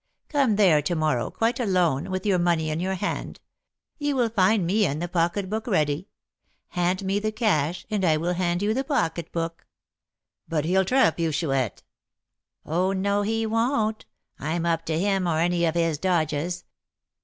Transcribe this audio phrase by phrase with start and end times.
[0.29, 3.39] Come there to morrow, quite alone, with your money in your hand;
[3.99, 6.07] you will find me and the pocketbook ready.
[6.69, 9.67] Hand me the cash, and I will hand you the pocketbook."
[10.47, 11.83] "But he'll trap you, Chouette."
[12.65, 14.07] "Oh, no, he won't;
[14.39, 16.65] I'm up to him or any of his dodges.